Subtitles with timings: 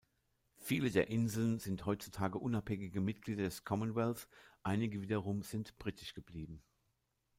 [0.57, 4.27] Viele der Inseln sind heutzutage unabhängige Mitglieder des Commonwealth,
[4.63, 6.63] einige wiederum sind britisch geblieben.